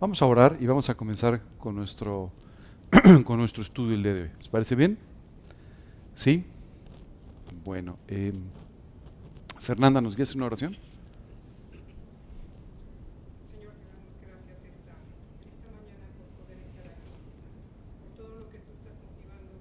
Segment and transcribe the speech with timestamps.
[0.00, 2.32] Vamos a orar y vamos a comenzar con nuestro,
[3.24, 4.30] con nuestro estudio el día de hoy.
[4.38, 4.98] ¿Les parece bien?
[6.14, 6.46] ¿Sí?
[7.64, 8.32] Bueno, eh,
[9.58, 10.72] Fernanda, ¿nos guías una oración?
[13.44, 14.96] Señor, te damos gracias esta,
[15.44, 17.12] esta mañana por poder estar aquí,
[18.00, 19.52] por todo lo que tú estás motivando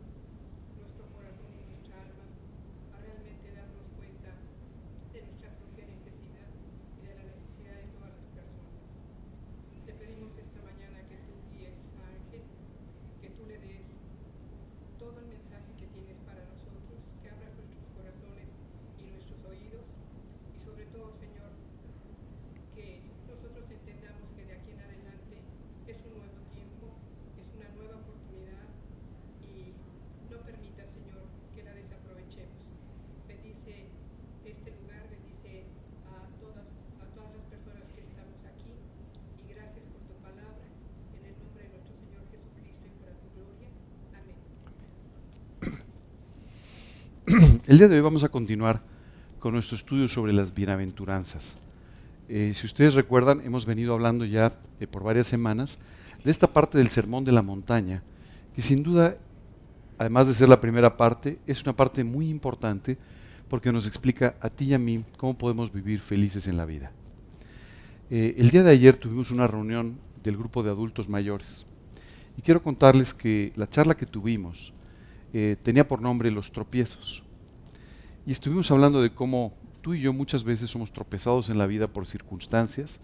[0.80, 2.24] nuestro corazón y nuestra alma
[2.96, 4.32] a realmente darnos cuenta
[5.12, 6.48] de nuestra propia necesidad
[6.96, 8.72] y de la necesidad de todas las personas.
[9.86, 12.44] Te pedimos esta mañana que tú guíes a Ángel,
[13.20, 14.00] que tú le des
[14.98, 18.56] todo el mensaje que tienes para nosotros, que abras nuestros corazones
[19.00, 19.88] y nuestros oídos
[20.54, 21.50] y sobre todo, Señor,
[22.76, 25.40] que nosotros entendamos que de aquí en adelante
[25.88, 26.94] es un nuevo tiempo,
[27.40, 28.68] es una nueva oportunidad
[29.42, 29.74] y
[30.30, 31.24] no permita, Señor,
[31.56, 32.76] que la desaprovechemos.
[33.28, 33.88] Bendice
[34.46, 35.64] este lugar, bendice
[36.12, 36.68] a todas,
[37.00, 38.76] a todas las personas que estamos aquí
[39.40, 40.68] y gracias por tu palabra.
[41.16, 43.70] En el nombre de nuestro Señor Jesucristo y para tu gloria.
[44.12, 44.38] Amén.
[47.70, 48.82] El día de hoy vamos a continuar
[49.38, 51.60] con nuestro estudio sobre las bienaventuranzas.
[52.28, 55.78] Eh, si ustedes recuerdan, hemos venido hablando ya eh, por varias semanas
[56.24, 58.02] de esta parte del Sermón de la Montaña,
[58.56, 59.18] que sin duda,
[60.00, 62.98] además de ser la primera parte, es una parte muy importante
[63.48, 66.92] porque nos explica a ti y a mí cómo podemos vivir felices en la vida.
[68.10, 71.68] Eh, el día de ayer tuvimos una reunión del grupo de adultos mayores
[72.36, 74.74] y quiero contarles que la charla que tuvimos
[75.62, 77.22] tenía por nombre Los tropiezos.
[78.30, 81.88] Y estuvimos hablando de cómo tú y yo muchas veces somos tropezados en la vida
[81.88, 83.00] por circunstancias,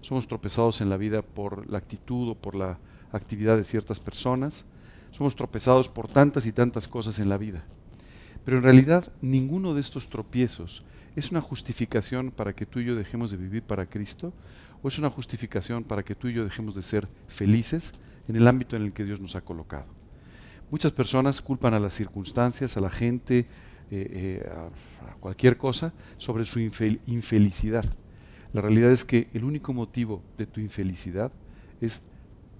[0.00, 2.80] somos tropezados en la vida por la actitud o por la
[3.12, 4.64] actividad de ciertas personas,
[5.12, 7.62] somos tropezados por tantas y tantas cosas en la vida.
[8.44, 10.82] Pero en realidad ninguno de estos tropiezos
[11.14, 14.32] es una justificación para que tú y yo dejemos de vivir para Cristo
[14.82, 17.94] o es una justificación para que tú y yo dejemos de ser felices
[18.26, 19.86] en el ámbito en el que Dios nos ha colocado.
[20.68, 23.46] Muchas personas culpan a las circunstancias, a la gente,
[23.94, 27.84] eh, eh, a, cualquier cosa sobre su infel- infelicidad.
[28.52, 31.30] La realidad es que el único motivo de tu infelicidad
[31.80, 32.02] es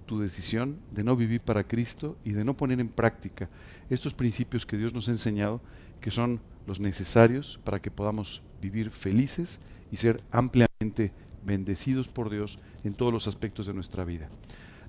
[0.05, 3.49] tu decisión de no vivir para Cristo y de no poner en práctica
[3.89, 5.61] estos principios que Dios nos ha enseñado,
[5.99, 9.59] que son los necesarios para que podamos vivir felices
[9.91, 11.11] y ser ampliamente
[11.45, 14.29] bendecidos por Dios en todos los aspectos de nuestra vida.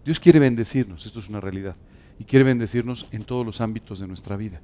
[0.05, 1.77] Dios quiere bendecirnos, esto es una realidad,
[2.19, 4.61] y quiere bendecirnos en todos los ámbitos de nuestra vida.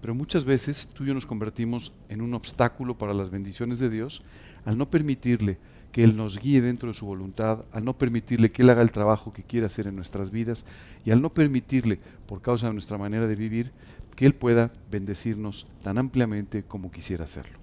[0.00, 3.90] Pero muchas veces tú y yo nos convertimos en un obstáculo para las bendiciones de
[3.90, 4.22] Dios
[4.64, 5.58] al no permitirle
[5.92, 8.92] que Él nos guíe dentro de su voluntad, al no permitirle que Él haga el
[8.92, 10.66] trabajo que quiere hacer en nuestras vidas
[11.04, 13.72] y al no permitirle, por causa de nuestra manera de vivir,
[14.14, 17.58] que Él pueda bendecirnos tan ampliamente como quisiera hacerlo.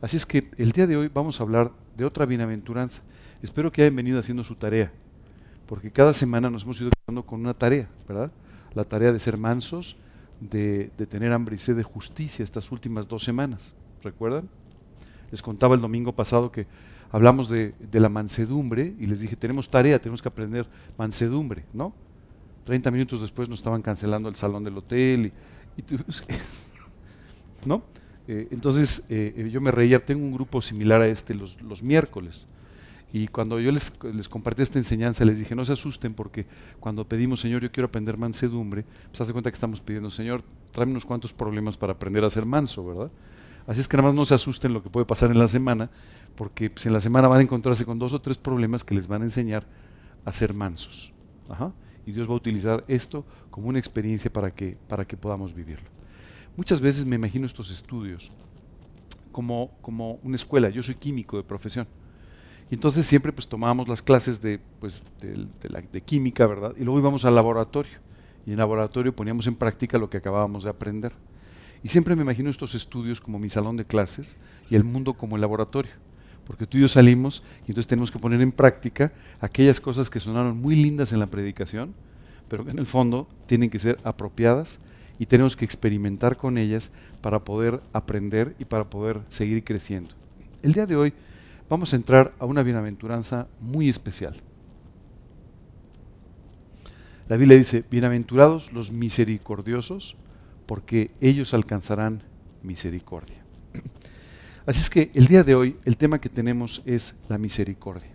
[0.00, 3.02] Así es que el día de hoy vamos a hablar de otra bienaventuranza.
[3.42, 4.92] Espero que hayan venido haciendo su tarea,
[5.66, 8.30] porque cada semana nos hemos ido quedando con una tarea, ¿verdad?
[8.76, 9.96] La tarea de ser mansos,
[10.38, 14.50] de, tener hambre y sed de justicia estas últimas dos semanas, ¿recuerdan?
[15.30, 16.66] Les contaba el domingo pasado que
[17.10, 20.66] hablamos de, la mansedumbre y les dije, tenemos tarea, tenemos que aprender
[20.98, 21.94] mansedumbre, ¿no?
[22.66, 25.32] 30 minutos después nos estaban cancelando el salón del hotel
[25.76, 25.82] y,
[27.66, 27.82] ¿no?
[28.28, 32.46] Eh, entonces eh, yo me reía, tengo un grupo similar a este los miércoles.
[33.12, 36.46] Y cuando yo les, les compartí esta enseñanza, les dije, no se asusten porque
[36.80, 40.92] cuando pedimos, Señor, yo quiero aprender mansedumbre, pues hace cuenta que estamos pidiendo, Señor, tráeme
[40.92, 43.10] unos cuantos problemas para aprender a ser manso, ¿verdad?
[43.66, 45.90] Así es que nada más no se asusten lo que puede pasar en la semana,
[46.36, 49.08] porque pues, en la semana van a encontrarse con dos o tres problemas que les
[49.08, 49.66] van a enseñar
[50.24, 51.12] a ser mansos.
[51.48, 51.72] Ajá.
[52.06, 55.88] Y Dios va a utilizar esto como una experiencia para que, para que podamos vivirlo.
[56.56, 58.30] Muchas veces me imagino estos estudios
[59.32, 60.70] como, como una escuela.
[60.70, 61.88] Yo soy químico de profesión.
[62.70, 65.46] Y entonces siempre pues tomábamos las clases de, pues, de,
[65.92, 66.74] de, química, ¿verdad?
[66.76, 67.98] Y luego íbamos al laboratorio.
[68.44, 71.12] Y en el laboratorio poníamos en práctica lo que acabábamos de aprender.
[71.84, 74.36] Y siempre me imagino estos estudios como mi salón de clases
[74.68, 75.92] y el mundo como el laboratorio.
[76.44, 80.20] Porque tú y yo salimos y entonces tenemos que poner en práctica aquellas cosas que
[80.20, 81.94] sonaron muy lindas en la predicación,
[82.48, 84.80] pero que en el fondo tienen que ser apropiadas
[85.18, 86.90] y tenemos que experimentar con ellas
[87.20, 90.10] para poder aprender y para poder seguir creciendo.
[90.62, 91.12] El día de hoy
[91.68, 94.40] vamos a entrar a una bienaventuranza muy especial.
[97.28, 100.16] La Biblia dice, bienaventurados los misericordiosos,
[100.66, 102.22] porque ellos alcanzarán
[102.62, 103.44] misericordia.
[104.66, 108.10] Así es que el día de hoy el tema que tenemos es la misericordia.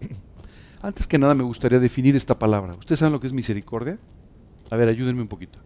[0.82, 2.74] Antes que nada me gustaría definir esta palabra.
[2.74, 3.98] ¿Ustedes saben lo que es misericordia?
[4.70, 5.58] A ver, ayúdenme un poquito.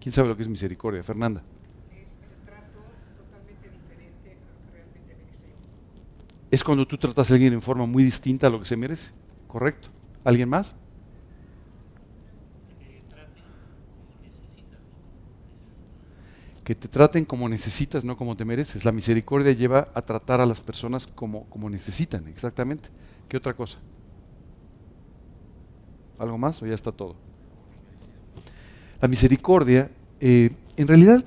[0.00, 1.02] ¿Quién sabe lo que es misericordia?
[1.02, 1.42] Fernanda.
[6.54, 9.10] es cuando tú tratas a alguien en forma muy distinta a lo que se merece.
[9.48, 9.88] ¿Correcto?
[10.24, 10.76] ¿Alguien más?
[16.64, 18.86] que te traten como necesitas, no como te mereces.
[18.86, 22.88] La misericordia lleva a tratar a las personas como, como necesitan, exactamente.
[23.28, 23.78] ¿Qué otra cosa?
[26.18, 27.16] ¿Algo más o ya está todo?
[28.98, 29.90] La misericordia,
[30.20, 31.22] eh, en realidad,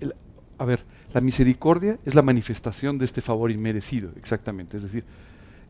[0.00, 0.14] el,
[0.56, 4.76] a ver, la misericordia es la manifestación de este favor inmerecido, exactamente.
[4.76, 5.04] Es decir,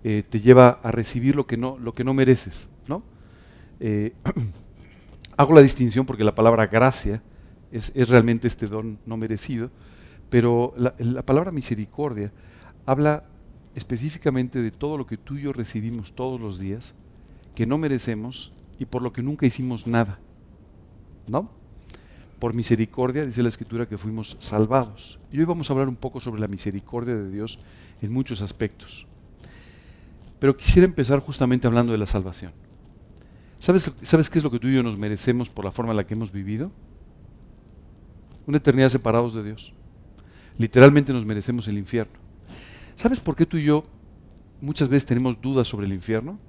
[0.05, 3.03] eh, te lleva a recibir lo que no, lo que no mereces, ¿no?
[3.81, 4.13] Eh,
[5.37, 7.23] hago la distinción porque la palabra gracia
[7.73, 9.71] es, realmente este don no merecido,
[10.31, 12.33] pero la, la, palabra misericordia
[12.87, 13.25] habla
[13.75, 16.95] específicamente de todo lo que tú y yo recibimos todos los días,
[17.55, 20.19] que no merecemos y por lo que nunca hicimos nada,
[21.27, 21.62] ¿no?
[22.43, 25.21] Por misericordia, dice la Escritura, que fuimos salvados.
[25.31, 27.61] Y hoy vamos a hablar un poco sobre la misericordia de Dios
[28.03, 29.07] en muchos aspectos.
[30.41, 32.51] Pero quisiera empezar justamente hablando de la salvación.
[33.61, 35.99] ¿Sabes, ¿Sabes qué es lo que tú y yo nos merecemos por la forma en
[35.99, 36.73] la que hemos vivido?
[38.49, 39.73] Una eternidad separados de Dios.
[40.59, 42.19] Literalmente nos merecemos el infierno.
[42.97, 43.85] ¿Sabes por qué tú y yo
[44.61, 46.41] muchas veces tenemos dudas sobre el infierno?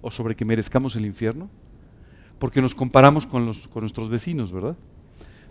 [0.00, 1.50] ¿O sobre que merezcamos el infierno?
[2.38, 4.78] Porque nos comparamos con, los, con nuestros vecinos, ¿verdad?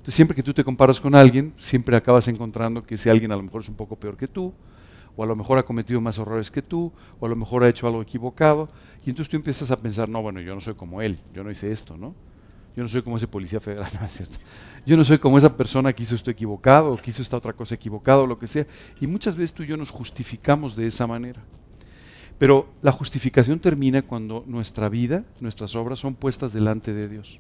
[0.04, 3.38] Entonces siempre que tú te comparas con alguien, siempre acabas encontrando que ese alguien a
[3.38, 4.52] lo mejor es un poco peor que tú,
[5.16, 6.92] o a lo mejor ha cometido más errores que tú,
[7.22, 8.68] o a lo mejor ha hecho algo equivocado,
[9.06, 11.52] y entonces tú empiezas a pensar, no, bueno, yo no soy como él, yo no
[11.52, 12.14] hice esto, ¿no?
[12.76, 14.40] Yo no soy como ese policía federal, no es cierto.
[14.86, 17.54] Yo no soy como esa persona que hizo esto equivocado, o que hizo esta otra
[17.54, 18.68] cosa equivocada, o lo que sea.
[19.00, 21.42] Y muchas veces tú y yo nos justificamos de esa manera.
[22.38, 27.40] Pero la justificación termina cuando nuestra vida, nuestras obras son puestas delante de Dios.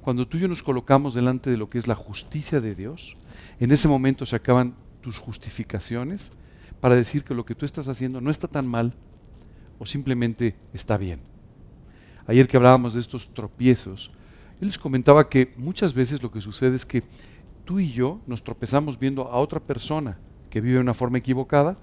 [0.00, 3.16] Cuando tú y yo nos colocamos delante de lo que es la justicia de Dios,
[3.60, 6.32] en ese momento se acaban tus justificaciones
[6.80, 8.94] para decir que lo que tú estás haciendo no está tan mal
[9.78, 11.20] o simplemente está bien.
[12.26, 14.10] Ayer que hablábamos de estos tropiezos,
[14.60, 17.02] yo les comentaba que muchas veces lo que sucede es que
[17.64, 20.18] tú y yo nos tropezamos viendo a otra persona
[20.50, 21.76] que vive de una forma equivocada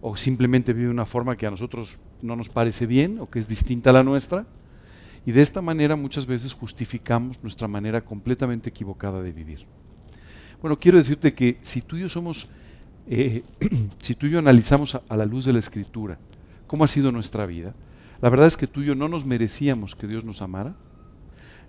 [0.00, 3.38] o simplemente vive de una forma que a nosotros no nos parece bien o que
[3.38, 4.46] es distinta a la nuestra.
[5.26, 9.66] Y de esta manera muchas veces justificamos nuestra manera completamente equivocada de vivir.
[10.62, 12.48] Bueno, quiero decirte que si tú y yo somos
[13.08, 13.44] eh,
[14.00, 16.18] si tú y yo analizamos a, la luz de la escritura
[16.66, 17.74] cómo ha sido nuestra vida,
[18.20, 20.74] la verdad es que tú y yo no nos merecíamos que Dios nos amara,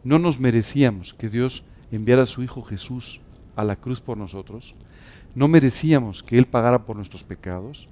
[0.03, 3.21] no nos merecíamos que Dios enviara a su Hijo Jesús
[3.55, 4.75] a la cruz por nosotros,
[5.35, 7.89] no merecíamos que Él pagara por nuestros pecados,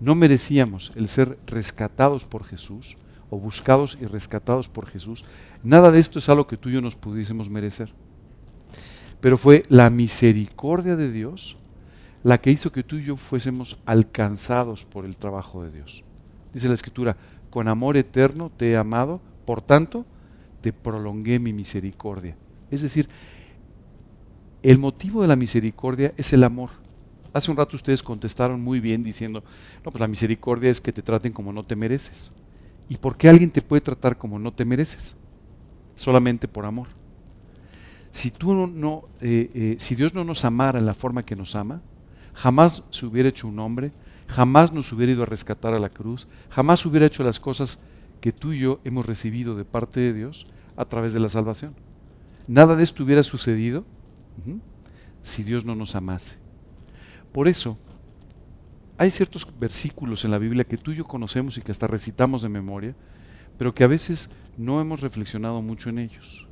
[0.00, 2.96] no merecíamos el ser rescatados por Jesús
[3.30, 5.24] o buscados y rescatados por Jesús.
[5.62, 7.92] Nada de esto es algo que tú y yo nos pudiésemos merecer.
[9.20, 11.56] Pero fue la misericordia de Dios
[12.22, 16.04] la que hizo que tú y yo fuésemos alcanzados por el trabajo de Dios.
[16.52, 17.16] Dice la Escritura,
[17.50, 20.04] con amor eterno te he amado, por tanto
[20.60, 22.36] te prolongué mi misericordia.
[22.70, 23.08] Es decir,
[24.62, 26.70] el motivo de la misericordia es el amor.
[27.32, 29.44] Hace un rato ustedes contestaron muy bien diciendo,
[29.84, 32.32] no, pues la misericordia es que te traten como no te mereces.
[32.88, 35.16] ¿Y por qué alguien te puede tratar como no te mereces?
[35.96, 36.88] Solamente por amor.
[38.10, 41.54] Si, tú no, eh, eh, si Dios no nos amara en la forma que nos
[41.54, 41.82] ama,
[42.32, 43.92] jamás se hubiera hecho un hombre,
[44.26, 47.78] jamás nos hubiera ido a rescatar a la cruz, jamás hubiera hecho las cosas
[48.20, 50.46] que tú y yo hemos recibido de parte de Dios
[50.76, 51.74] a través de la salvación.
[52.46, 53.84] Nada de esto hubiera sucedido
[55.22, 56.36] si Dios no nos amase.
[57.32, 57.76] Por eso,
[58.98, 62.42] hay ciertos versículos en la Biblia que tú y yo conocemos y que hasta recitamos
[62.42, 62.96] de memoria,
[63.56, 66.48] pero que a veces no hemos reflexionado mucho en ellos.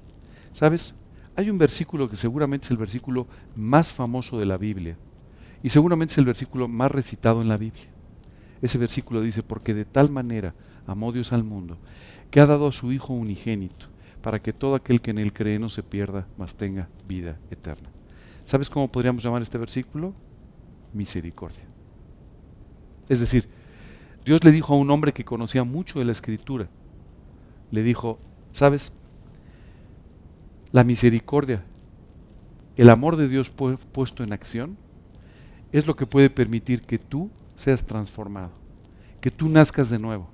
[0.52, 0.94] ¿Sabes?
[1.34, 3.26] Hay un versículo que seguramente es el versículo
[3.56, 4.96] más famoso de la Biblia,
[5.62, 7.88] y seguramente es el versículo más recitado en la Biblia.
[8.62, 10.54] Ese versículo dice, porque de tal manera
[10.86, 11.78] amó Dios al mundo,
[12.30, 13.86] que ha dado a su Hijo unigénito,
[14.22, 17.88] para que todo aquel que en él cree no se pierda, mas tenga vida eterna.
[18.44, 20.14] ¿Sabes cómo podríamos llamar este versículo?
[20.92, 21.75] Misericordia.
[23.08, 23.48] Es decir,
[24.24, 26.68] Dios le dijo a un hombre que conocía mucho de la escritura,
[27.70, 28.18] le dijo,
[28.52, 28.92] ¿sabes?
[30.72, 31.64] La misericordia,
[32.76, 34.76] el amor de Dios puesto en acción,
[35.72, 38.50] es lo que puede permitir que tú seas transformado,
[39.20, 40.28] que tú nazcas de nuevo,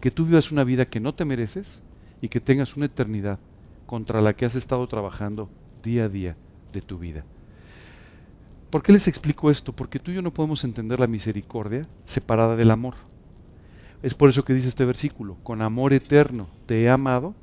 [0.00, 1.82] que tú vivas una vida que no te mereces
[2.20, 3.38] y que tengas una eternidad
[3.86, 5.48] contra la que has estado trabajando
[5.82, 6.36] día a día
[6.72, 7.24] de tu vida.
[8.76, 9.72] ¿Por qué les explico esto?
[9.72, 12.92] Porque tú y yo no podemos entender la misericordia separada del amor.
[14.02, 17.34] Es por eso que dice este versículo, con amor eterno te he amado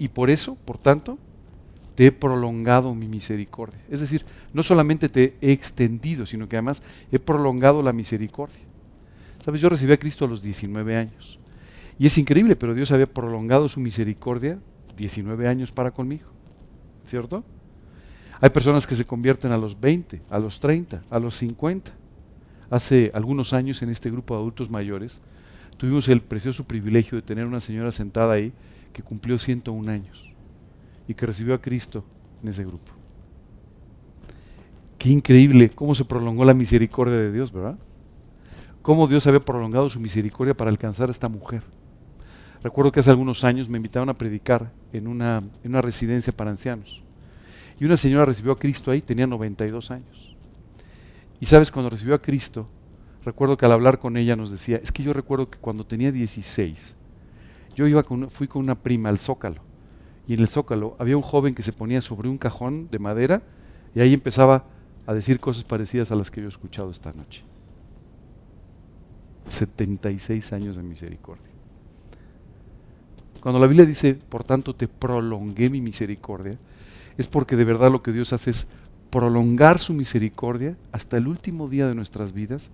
[0.00, 1.16] y por eso, por tanto,
[1.94, 3.78] te he prolongado mi misericordia.
[3.88, 8.64] Es decir, no solamente te he extendido, sino que además he prolongado la misericordia.
[9.44, 11.38] Sabes, yo recibí a Cristo a los 19 años.
[12.00, 14.58] Y es increíble, pero Dios había prolongado su misericordia
[14.96, 16.30] 19 años para conmigo.
[17.06, 17.44] ¿Cierto?
[18.40, 21.92] Hay personas que se convierten a los 20, a los 30, a los 50.
[22.70, 25.20] Hace algunos años en este grupo de adultos mayores
[25.76, 28.52] tuvimos el precioso privilegio de tener una señora sentada ahí
[28.92, 30.32] que cumplió 101 años
[31.06, 32.04] y que recibió a Cristo
[32.42, 32.92] en ese grupo.
[34.98, 37.76] Qué increíble cómo se prolongó la misericordia de Dios, ¿verdad?
[38.80, 41.62] Cómo Dios había prolongado su misericordia para alcanzar a esta mujer.
[42.62, 46.50] Recuerdo que hace algunos años me invitaron a predicar en una, en una residencia para
[46.50, 47.03] ancianos.
[47.80, 50.36] Y una señora recibió a Cristo ahí, tenía 92 años.
[51.40, 52.68] Y sabes, cuando recibió a Cristo,
[53.24, 56.12] recuerdo que al hablar con ella nos decía, es que yo recuerdo que cuando tenía
[56.12, 56.96] 16,
[57.74, 59.60] yo iba con, fui con una prima al Zócalo.
[60.26, 63.42] Y en el Zócalo había un joven que se ponía sobre un cajón de madera
[63.94, 64.64] y ahí empezaba
[65.06, 67.42] a decir cosas parecidas a las que yo he escuchado esta noche.
[69.50, 71.50] 76 años de misericordia.
[73.40, 76.56] Cuando la Biblia dice, por tanto, te prolongué mi misericordia,
[77.16, 78.66] es porque de verdad lo que Dios hace es
[79.10, 82.70] prolongar su misericordia hasta el último día de nuestras vidas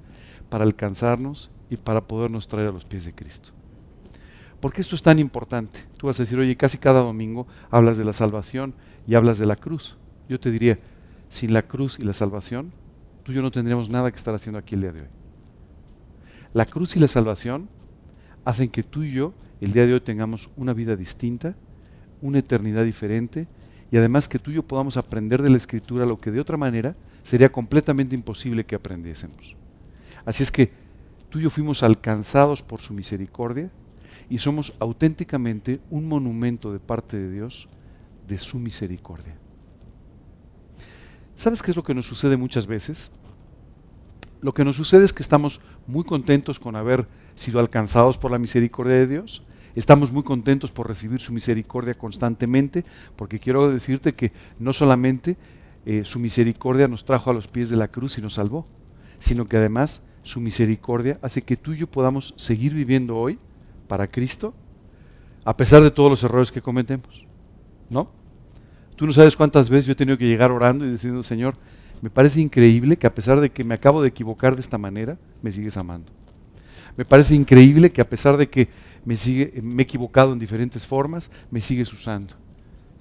[0.49, 3.51] para alcanzarnos y para podernos traer a los pies de Cristo.
[4.61, 5.81] ¿Por qué esto es tan importante?
[5.97, 8.75] Tú vas a decir, oye, casi cada domingo hablas de la salvación
[9.07, 9.97] y hablas de la cruz.
[10.29, 10.79] Yo te diría,
[11.29, 12.73] sin la cruz y la salvación,
[13.23, 15.09] tú y yo no tendríamos nada que estar haciendo aquí el día de hoy.
[16.53, 17.69] La cruz y la salvación
[18.45, 21.55] hacen que tú y yo el día de hoy tengamos una vida distinta,
[22.21, 23.47] una eternidad diferente
[23.91, 26.57] y además que tú y yo podamos aprender de la escritura lo que de otra
[26.57, 29.57] manera sería completamente imposible que aprendiésemos.
[30.25, 30.71] Así es que
[31.29, 33.71] tú y yo fuimos alcanzados por su misericordia
[34.29, 37.69] y somos auténticamente un monumento de parte de Dios
[38.29, 39.35] de su misericordia.
[41.35, 43.11] ¿Sabes qué es lo que nos sucede muchas veces?
[44.41, 48.39] Lo que nos sucede es que estamos muy contentos con haber sido alcanzados por la
[48.39, 49.43] misericordia de Dios.
[49.75, 52.85] Estamos muy contentos por recibir su misericordia constantemente,
[53.17, 55.37] porque quiero decirte que no solamente
[55.87, 58.67] eh, su misericordia nos trajo a los pies de la cruz y nos salvó,
[59.19, 63.39] sino que además su misericordia hace que tú y yo podamos seguir viviendo hoy
[63.89, 64.55] para Cristo,
[65.45, 67.27] a pesar de todos los errores que cometemos.
[67.89, 68.11] ¿No?
[68.97, 71.57] Tú no sabes cuántas veces yo he tenido que llegar orando y diciendo, Señor,
[72.03, 75.19] me parece increíble que a pesar de que me acabo de equivocar de esta manera,
[75.43, 76.13] me sigues amando.
[77.01, 78.69] Me parece increíble que a pesar de que
[79.07, 82.35] me, sigue, me he equivocado en diferentes formas, me sigues usando.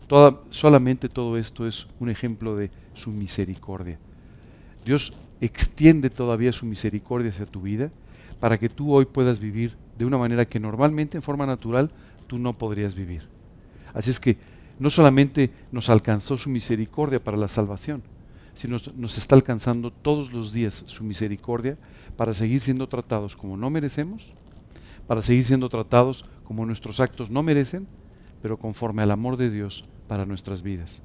[0.08, 4.00] Toda, solamente todo esto es un ejemplo de su misericordia.
[4.86, 7.92] Dios extiende todavía su misericordia hacia tu vida
[8.40, 11.92] para que tú hoy puedas vivir de una manera que normalmente, en forma natural,
[12.26, 13.24] tú no podrías vivir.
[13.94, 14.38] Así es que
[14.80, 18.02] no solamente nos alcanzó su misericordia para la salvación,
[18.60, 21.78] sino nos está alcanzando todos los días su misericordia
[22.18, 24.34] para seguir siendo tratados como no merecemos,
[25.08, 27.88] para seguir siendo tratados como nuestros actos no merecen,
[28.42, 31.02] pero conforme al amor de Dios para nuestras vidas.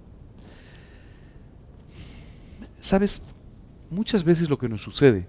[2.81, 3.23] ¿Sabes?
[3.89, 5.29] Muchas veces lo que nos sucede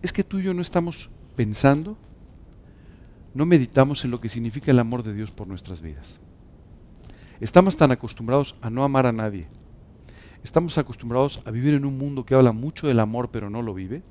[0.00, 1.96] es que tú y yo no estamos pensando,
[3.34, 6.20] no meditamos en lo que significa el amor de Dios por nuestras vidas.
[7.40, 9.48] Estamos tan acostumbrados a no amar a nadie,
[10.44, 13.74] estamos acostumbrados a vivir en un mundo que habla mucho del amor pero no lo
[13.74, 14.02] vive,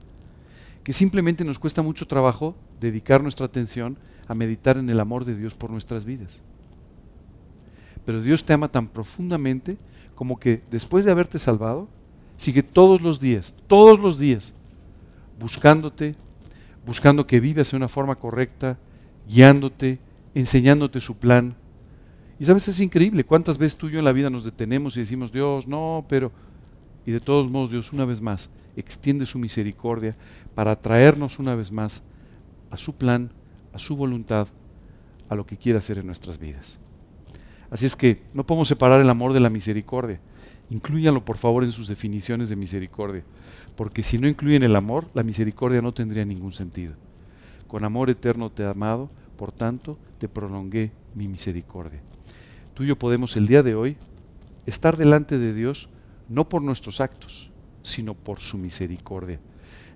[0.83, 3.97] que simplemente nos cuesta mucho trabajo dedicar nuestra atención
[4.27, 6.41] a meditar en el amor de Dios por nuestras vidas.
[8.05, 9.77] Pero Dios te ama tan profundamente
[10.15, 11.87] como que después de haberte salvado,
[12.35, 14.53] sigue todos los días, todos los días,
[15.39, 16.15] buscándote,
[16.85, 18.77] buscando que vivas de una forma correcta,
[19.27, 19.99] guiándote,
[20.35, 21.55] enseñándote su plan,
[22.39, 25.01] y sabes, es increíble cuántas veces tú y yo en la vida nos detenemos y
[25.01, 26.31] decimos, Dios, no, pero...
[27.05, 30.15] Y de todos modos, Dios una vez más extiende su misericordia
[30.55, 32.03] para traernos una vez más
[32.71, 33.29] a su plan,
[33.73, 34.47] a su voluntad,
[35.27, 36.79] a lo que quiere hacer en nuestras vidas.
[37.69, 40.21] Así es que no podemos separar el amor de la misericordia.
[40.69, 43.23] Incluyanlo por favor en sus definiciones de misericordia,
[43.75, 46.93] porque si no incluyen el amor, la misericordia no tendría ningún sentido.
[47.67, 52.01] Con amor eterno te he amado, por tanto te prolongué mi misericordia
[52.73, 53.97] tú y yo podemos el día de hoy
[54.65, 55.89] estar delante de Dios
[56.29, 57.51] no por nuestros actos,
[57.81, 59.39] sino por su misericordia.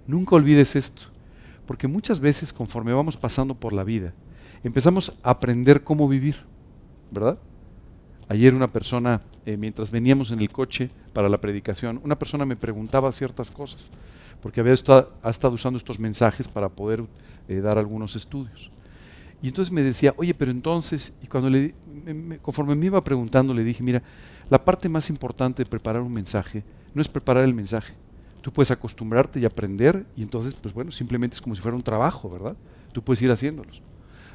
[0.05, 1.03] Nunca olvides esto,
[1.65, 4.13] porque muchas veces conforme vamos pasando por la vida,
[4.63, 6.37] empezamos a aprender cómo vivir,
[7.11, 7.37] ¿verdad?
[8.29, 12.57] Ayer una persona, eh, mientras veníamos en el coche para la predicación, una persona me
[12.57, 13.91] preguntaba ciertas cosas,
[14.41, 17.03] porque había estado, ha estado usando estos mensajes para poder
[17.47, 18.69] eh, dar algunos estudios.
[19.41, 21.75] Y entonces me decía, oye, pero entonces, y cuando le,
[22.41, 24.01] conforme me iba preguntando, le dije, mira,
[24.49, 26.63] la parte más importante de preparar un mensaje
[26.93, 27.93] no es preparar el mensaje.
[28.41, 31.83] Tú puedes acostumbrarte y aprender, y entonces, pues bueno, simplemente es como si fuera un
[31.83, 32.55] trabajo, ¿verdad?
[32.93, 33.81] Tú puedes ir haciéndolos.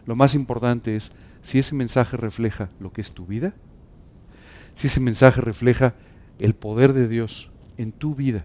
[0.06, 3.54] Lo más importante es si ese mensaje refleja lo que es tu vida,
[4.74, 5.94] si ese mensaje refleja
[6.38, 8.44] el poder de Dios en tu vida,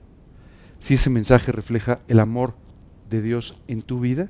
[0.80, 2.56] si ese mensaje refleja el amor
[3.10, 4.30] de Dios en tu vida,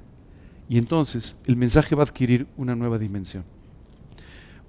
[0.69, 3.43] y entonces el mensaje va a adquirir una nueva dimensión.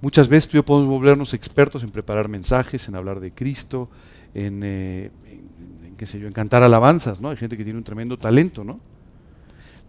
[0.01, 3.89] Muchas veces tú y yo podemos volvernos expertos en preparar mensajes, en hablar de Cristo,
[4.33, 7.29] en, eh, en, qué sé yo, en cantar alabanzas, ¿no?
[7.29, 8.79] Hay gente que tiene un tremendo talento, ¿no?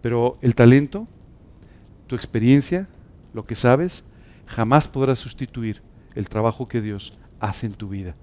[0.01, 1.07] Pero el talento,
[2.07, 2.89] tu experiencia,
[3.33, 4.03] lo que sabes,
[4.47, 5.81] jamás podrá sustituir
[6.13, 8.15] el trabajo que Dios hace en tu vida.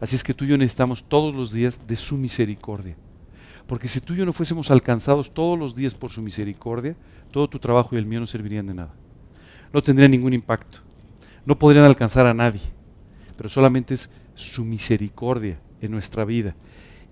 [0.00, 2.96] Así es que tú y yo necesitamos todos los días de su misericordia.
[3.66, 6.96] Porque si tú y yo no fuésemos alcanzados todos los días por su misericordia,
[7.30, 8.94] todo tu trabajo y el mío no servirían de nada.
[9.72, 10.86] No tendría ningún impacto
[11.46, 12.60] no podrían alcanzar a nadie,
[13.36, 16.54] pero solamente es su misericordia en nuestra vida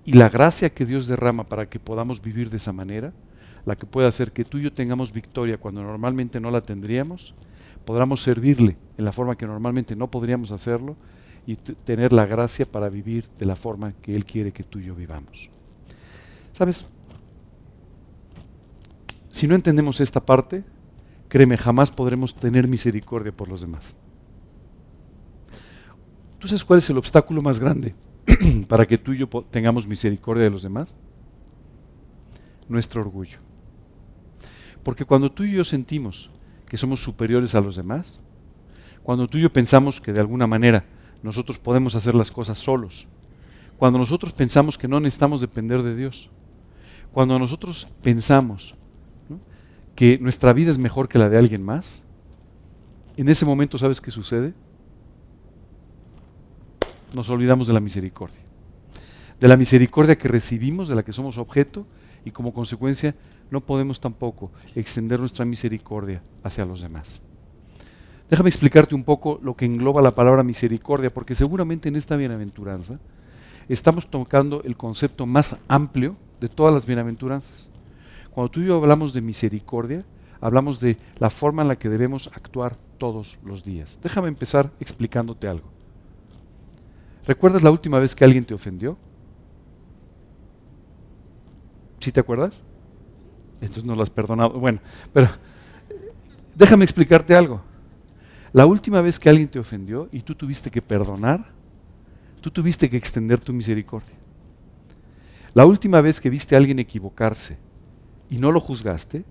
[0.05, 3.13] y la gracia que Dios derrama para que podamos vivir de esa manera,
[3.65, 7.35] la que puede hacer que tú y yo tengamos victoria cuando normalmente no la tendríamos,
[7.87, 10.97] podamos servirle en la forma que normalmente no podríamos hacerlo
[11.47, 14.87] y tener la gracia para vivir de la forma que Él quiere que tú y
[14.87, 15.49] yo vivamos.
[16.55, 16.87] ¿Sabes?
[19.29, 20.63] Si no entendemos esta parte,
[21.29, 23.97] créeme, jamás podremos tener misericordia por los demás.
[26.39, 27.97] ¿Tú sabes cuál es el obstáculo más grande
[28.69, 30.97] para que tú y yo tengamos misericordia de los demás?
[32.69, 33.39] Nuestro orgullo.
[34.85, 36.31] Porque cuando tú y yo sentimos
[36.69, 38.21] que somos superiores a los demás,
[39.03, 40.85] cuando tú y yo pensamos que de alguna manera
[41.21, 43.09] nosotros podemos hacer las cosas solos,
[43.77, 46.31] cuando nosotros pensamos que no necesitamos depender de Dios,
[47.14, 48.75] cuando nosotros pensamos
[49.94, 52.02] que nuestra vida es mejor que la de alguien más,
[53.16, 54.52] en ese momento sabes qué sucede?
[57.14, 58.40] nos olvidamos de la misericordia.
[59.38, 61.87] De la misericordia que recibimos, de la que somos objeto,
[62.25, 63.14] y como consecuencia
[63.49, 67.23] no podemos tampoco extender nuestra misericordia hacia los demás.
[68.28, 72.98] Déjame explicarte un poco lo que engloba la palabra misericordia, porque seguramente en esta bienaventuranza
[73.68, 77.70] estamos tocando el concepto más amplio de todas las bienaventuranzas.
[78.31, 80.05] Cuando tú y yo hablamos de misericordia,
[80.40, 83.98] hablamos de la forma en la que debemos actuar todos los días.
[84.03, 85.68] Déjame empezar explicándote algo.
[87.27, 88.98] ¿Recuerdas la última vez que alguien te ofendió?
[91.98, 92.62] ¿Sí te acuerdas?
[93.61, 94.59] Entonces no lo has perdonado.
[94.61, 94.81] Bueno,
[95.12, 95.29] pero
[96.55, 97.62] déjame explicarte algo.
[98.53, 101.54] La última vez que alguien te ofendió y tú tuviste que perdonar,
[102.44, 104.14] tú tuviste que extender tu misericordia.
[105.54, 107.57] La última vez que viste a alguien equivocarse
[108.28, 109.24] y no lo juzgaste,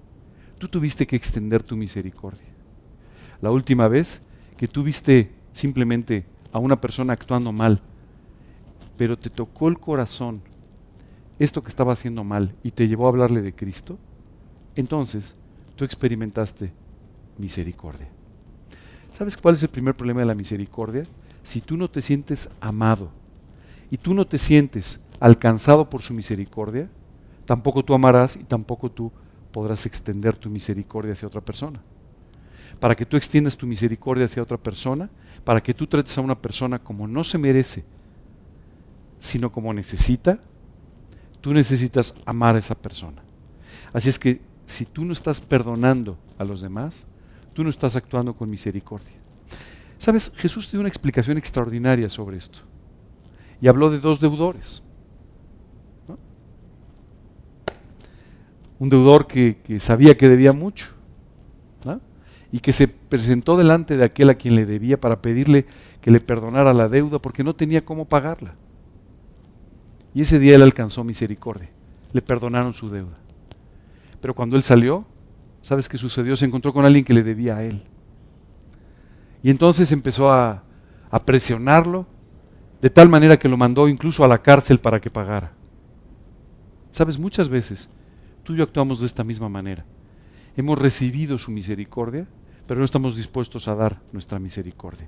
[0.57, 2.47] tú tuviste que extender tu misericordia.
[3.39, 4.19] La última vez
[4.57, 7.83] que tuviste simplemente a una persona actuando mal,
[8.97, 10.41] pero te tocó el corazón
[11.37, 13.99] esto que estaba haciendo mal y te llevó a hablarle de Cristo,
[14.73, 15.35] entonces
[15.75, 16.73] tú experimentaste
[17.37, 18.09] misericordia.
[19.11, 21.03] ¿Sabes cuál es el primer problema de la misericordia?
[21.43, 23.11] Si tú no te sientes amado
[23.91, 26.89] y tú no te sientes alcanzado por su misericordia,
[27.45, 29.11] tampoco tú amarás y tampoco tú
[29.51, 31.81] podrás extender tu misericordia hacia otra persona
[32.79, 35.09] para que tú extiendas tu misericordia hacia otra persona,
[35.43, 37.83] para que tú trates a una persona como no se merece,
[39.19, 40.39] sino como necesita,
[41.41, 43.21] tú necesitas amar a esa persona.
[43.93, 47.07] Así es que si tú no estás perdonando a los demás,
[47.53, 49.13] tú no estás actuando con misericordia.
[50.03, 52.59] Sabes, Jesús dio una explicación extraordinaria sobre esto.
[53.61, 54.83] Y habló de dos deudores.
[58.79, 60.93] Un deudor que, que sabía que debía mucho
[62.51, 65.67] y que se presentó delante de aquel a quien le debía para pedirle
[66.01, 68.55] que le perdonara la deuda porque no tenía cómo pagarla.
[70.13, 71.69] Y ese día él alcanzó misericordia,
[72.11, 73.17] le perdonaron su deuda.
[74.19, 75.05] Pero cuando él salió,
[75.61, 76.35] ¿sabes qué sucedió?
[76.35, 77.83] Se encontró con alguien que le debía a él.
[79.43, 80.63] Y entonces empezó a,
[81.25, 82.07] presionarlo
[82.81, 85.51] de tal manera que lo mandó incluso a la cárcel para que pagara.
[86.89, 87.91] Sabes, muchas veces
[88.41, 89.85] tú y yo actuamos de esta misma manera.
[90.57, 92.25] Hemos recibido su misericordia,
[92.65, 95.07] pero no estamos dispuestos a dar nuestra misericordia.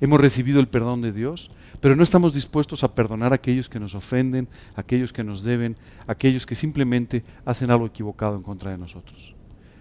[0.00, 3.78] Hemos recibido el perdón de Dios, pero no estamos dispuestos a perdonar a aquellos que
[3.78, 5.76] nos ofenden, a aquellos que nos deben,
[6.08, 9.34] a aquellos que simplemente hacen algo equivocado en contra de nosotros.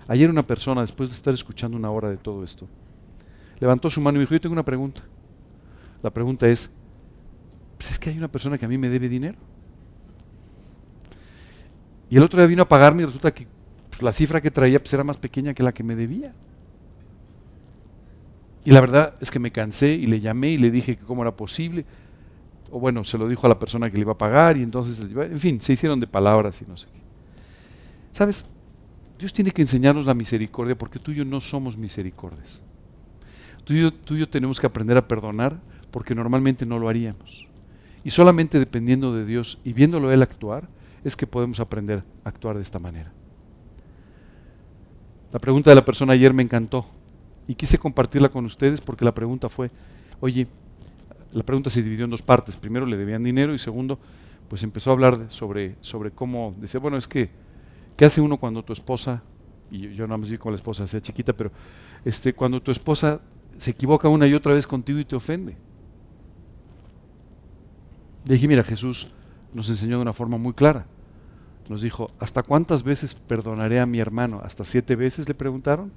[0.07, 2.67] Ayer una persona, después de estar escuchando una hora de todo esto,
[3.59, 5.01] levantó su mano y dijo, yo tengo una pregunta.
[6.01, 6.69] La pregunta es,
[7.77, 9.37] pues es que hay una persona que a mí me debe dinero.
[12.09, 13.47] Y el otro día vino a pagarme y resulta que
[13.89, 16.33] pues, la cifra que traía pues, era más pequeña que la que me debía.
[18.63, 21.21] Y la verdad es que me cansé y le llamé y le dije que cómo
[21.21, 21.85] era posible.
[22.71, 24.99] O bueno, se lo dijo a la persona que le iba a pagar y entonces,
[24.99, 26.99] en fin, se hicieron de palabras y no sé qué.
[28.11, 28.49] ¿Sabes?
[29.19, 32.61] Dios tiene que enseñarnos la misericordia porque tú y yo no somos misericordias.
[33.65, 35.59] Tú y, yo, yo tenemos que aprender a perdonar
[35.91, 37.47] porque normalmente no lo haríamos.
[38.03, 40.69] Y solamente dependiendo de Dios y viéndolo Él actuar,
[41.03, 43.11] es que podemos aprender a actuar de esta manera.
[45.33, 46.85] La pregunta de la persona ayer me encantó
[47.47, 49.69] y quise compartirla con ustedes porque la pregunta fue,
[50.19, 50.47] oye,
[51.33, 52.55] la pregunta se dividió en dos partes.
[52.55, 53.99] Primero le debían dinero y segundo,
[54.47, 57.29] pues empezó a hablar sobre, sobre cómo, decía, bueno, es que,
[57.97, 59.23] ¿qué hace uno cuando tu esposa,
[59.69, 61.51] y yo, no me con la esposa, sea chiquita, pero
[62.05, 63.19] este, cuando tu esposa
[63.57, 65.55] se equivoca una y otra vez contigo y te ofende?
[68.25, 69.09] Le dije, mira, Jesús
[69.53, 70.85] nos enseñó de una forma muy clara
[71.69, 74.41] nos dijo, ¿hasta cuántas veces perdonaré a mi hermano?
[74.43, 75.27] ¿Hasta siete veces?
[75.27, 75.91] Le preguntaron.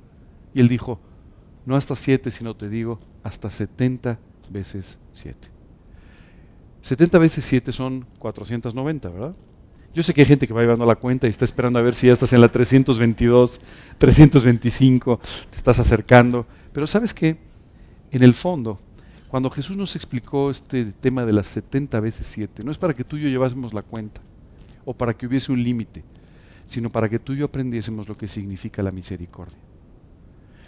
[0.54, 0.98] Y él dijo,
[1.66, 4.18] no hasta siete, sino te digo, hasta setenta
[4.50, 5.48] veces siete.
[6.80, 9.34] Setenta veces siete son 490, ¿verdad?
[9.94, 11.94] Yo sé que hay gente que va llevando la cuenta y está esperando a ver
[11.94, 13.60] si ya estás en la 322,
[13.98, 16.46] 325, te estás acercando.
[16.72, 17.36] Pero sabes qué?
[18.10, 18.78] En el fondo,
[19.28, 23.04] cuando Jesús nos explicó este tema de las 70 veces 7, no es para que
[23.04, 24.20] tú y yo llevásemos la cuenta
[24.84, 26.02] o para que hubiese un límite,
[26.64, 29.58] sino para que tú y yo aprendiésemos lo que significa la misericordia.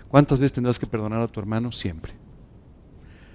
[0.08, 1.72] ¿Cuántas veces tendrás que perdonar a tu hermano?
[1.72, 2.12] Siempre.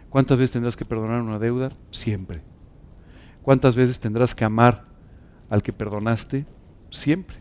[0.10, 1.72] ¿Cuántas veces tendrás que perdonar una deuda?
[1.90, 2.42] Siempre.
[3.42, 4.86] ¿Cuántas veces tendrás que amar
[5.50, 6.46] al que perdonaste?
[6.90, 7.38] Siempre.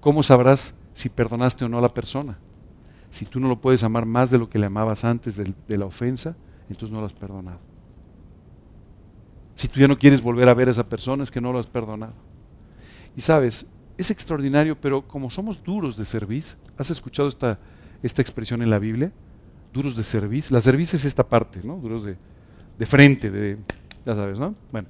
[0.00, 2.38] ¿Cómo sabrás si perdonaste o no a la persona?
[3.10, 5.86] Si tú no lo puedes amar más de lo que le amabas antes de, la
[5.86, 6.36] ofensa,
[6.68, 7.58] entonces no lo has perdonado.
[9.54, 11.58] Si tú ya no quieres volver a ver a esa persona, es que no lo
[11.58, 12.12] has perdonado.
[13.16, 13.66] Y sabes,
[13.96, 17.58] es extraordinario, pero como somos duros de servicio, ¿has escuchado esta,
[18.02, 19.10] esta expresión en la Biblia?
[19.72, 20.54] Duros de servicio.
[20.54, 21.76] La servicio es esta parte, ¿no?
[21.76, 22.16] Duros de,
[22.78, 23.58] de frente, de,
[24.06, 24.54] ya sabes, ¿no?
[24.70, 24.88] Bueno,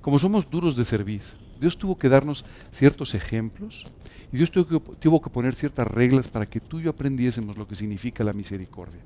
[0.00, 3.86] como somos duros de servicio, Dios tuvo que darnos ciertos ejemplos
[4.32, 7.74] y Dios tuvo que, poner ciertas reglas para que tú y yo aprendiésemos lo que
[7.74, 9.00] significa la misericordia.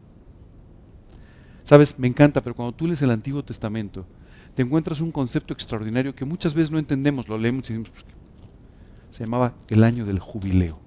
[1.65, 4.07] Sabes, me encanta, pero cuando tú lees el Antiguo Testamento,
[4.55, 8.05] te encuentras un concepto extraordinario que muchas veces no entendemos, lo leemos y decimos, pues,
[9.11, 10.79] se llamaba el año del jubileo.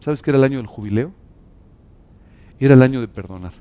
[0.00, 1.12] ¿Sabes qué era el año del jubileo?
[2.58, 3.52] Era el año de perdonar.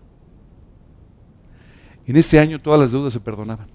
[2.08, 3.68] En ese año todas las deudas se perdonaban.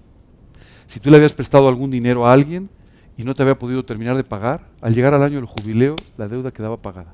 [0.87, 2.69] Si tú le habías prestado algún dinero a alguien
[3.17, 6.27] y no te había podido terminar de pagar, al llegar al año del jubileo, la
[6.27, 7.13] deuda quedaba pagada.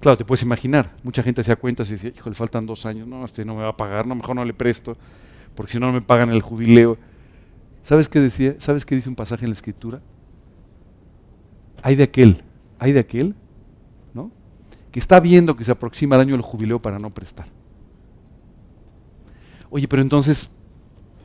[0.00, 3.08] Claro, te puedes imaginar, mucha gente hacía cuentas y decía, hijo, le faltan dos años,
[3.08, 4.96] no, este no me va a pagar, no, mejor no le presto,
[5.54, 6.98] porque si no, no me pagan el jubileo.
[7.80, 8.56] ¿Sabes qué decía?
[8.58, 10.00] ¿Sabes qué dice un pasaje en la escritura?
[11.82, 12.42] Hay de aquel,
[12.78, 13.34] hay de aquel,
[14.14, 14.30] ¿no?
[14.90, 17.46] Que está viendo que se aproxima el año del jubileo para no prestar.
[19.70, 20.50] Oye, pero entonces,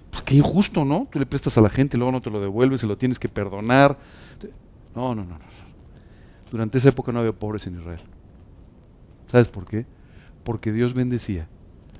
[0.09, 1.07] pues qué injusto, ¿no?
[1.11, 3.29] Tú le prestas a la gente, luego no te lo devuelves, se lo tienes que
[3.29, 3.97] perdonar.
[4.95, 5.45] No, no, no, no.
[6.51, 8.01] Durante esa época no había pobres en Israel.
[9.27, 9.85] ¿Sabes por qué?
[10.43, 11.47] Porque Dios bendecía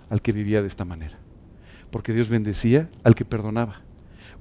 [0.09, 1.17] al que vivía de esta manera.
[1.91, 3.81] Porque Dios bendecía al que perdonaba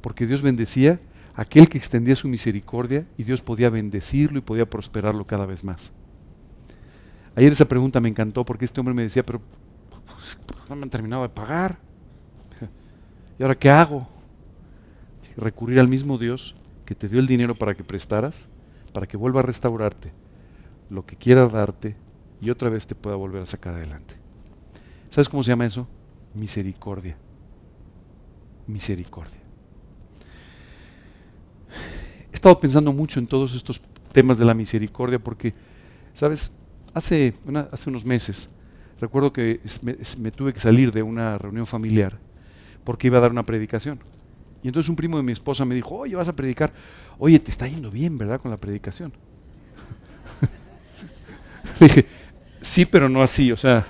[0.01, 1.01] porque Dios bendecía
[1.35, 5.65] a aquel que extendía su misericordia y Dios podía bendecirlo y podía prosperarlo cada vez
[5.65, 5.93] más.
[7.37, 9.41] Ayer esa pregunta me encantó porque este hombre me decía, pero
[10.07, 11.79] pues, no me han terminado de pagar.
[13.39, 14.09] ¿Y ahora qué hago?
[15.37, 18.49] Recurrir al mismo Dios que te dio el dinero para que prestaras,
[18.93, 20.13] para que vuelva a restaurarte
[20.91, 21.97] lo que quiera darte
[22.41, 24.17] y otra vez te pueda volver a sacar adelante.
[25.11, 25.87] ¿Sabes cómo se llama eso?
[26.35, 27.17] Misericordia.
[28.67, 29.39] Misericordia.
[32.33, 33.81] He estado pensando mucho en todos estos
[34.13, 35.55] temas de la misericordia porque,
[36.15, 36.51] ¿sabes?
[36.95, 37.35] Hace,
[37.71, 38.51] hace unos meses
[39.01, 42.19] recuerdo que me, tuve que salir de una reunión familiar
[42.89, 44.01] porque iba a dar una predicación.
[44.63, 46.73] Y entonces un primo de mi esposa me dijo, oye, vas a predicar.
[47.19, 48.41] Oye, te está yendo bien, ¿verdad?
[48.41, 49.13] Con la predicación.
[51.81, 52.07] Le dije,
[52.63, 53.87] sí, pero no así, o sea,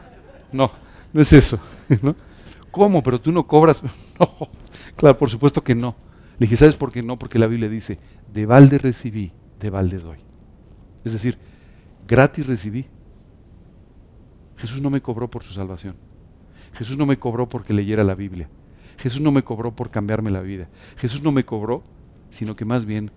[0.50, 0.72] no,
[1.12, 1.60] no es eso.
[2.72, 3.00] ¿Cómo?
[3.04, 3.84] Pero tú no cobras.
[4.18, 4.48] no,
[4.96, 5.94] claro, por supuesto que no.
[6.40, 7.20] Le dije, ¿sabes por qué no?
[7.20, 8.00] Porque la Biblia dice,
[8.32, 9.30] de balde recibí,
[9.60, 10.18] de balde doy.
[11.04, 11.38] Es decir,
[12.08, 12.86] gratis recibí.
[14.56, 15.94] Jesús no me cobró por su salvación.
[16.72, 18.48] Jesús no me cobró porque leyera la Biblia.
[18.98, 20.68] Jesús no me cobró por cambiarme la vida.
[20.96, 21.82] Jesús no me cobró,
[22.30, 23.10] sino que más bien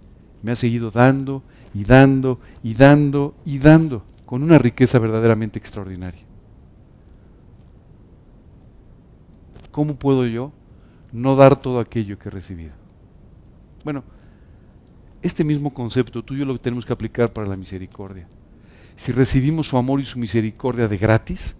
[0.43, 6.21] me ha seguido dando y dando y dando y dando con una riqueza verdaderamente extraordinaria.
[9.71, 10.51] ¿Cómo puedo yo
[11.11, 12.73] no dar todo aquello que he recibido?
[13.83, 14.03] Bueno,
[15.21, 18.27] este mismo concepto tú y yo lo tenemos que aplicar para la misericordia.
[18.95, 21.55] Si recibimos su amor y su misericordia de gratis,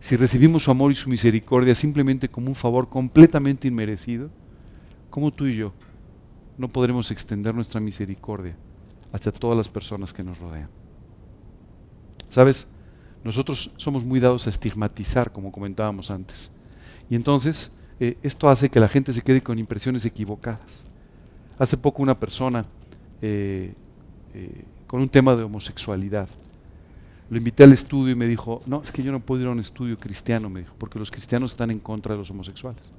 [0.00, 4.30] si recibimos su amor y su misericordia simplemente como un favor completamente inmerecido,
[5.10, 5.72] ¿cómo tú y yo
[6.58, 8.56] no podremos extender nuestra misericordia
[9.12, 10.68] hacia todas las personas que nos rodean?
[12.28, 12.66] ¿Sabes?
[13.24, 16.50] Nosotros somos muy dados a estigmatizar, como comentábamos antes.
[17.10, 20.84] Y entonces eh, esto hace que la gente se quede con impresiones equivocadas.
[21.58, 22.66] Hace poco una persona
[23.22, 23.72] eh,
[24.34, 26.28] eh, con un tema de homosexualidad,
[27.28, 29.50] lo invité al estudio y me dijo, no, es que yo no puedo ir a
[29.50, 32.92] un estudio cristiano, me dijo, porque los cristianos están en contra de los homosexuales.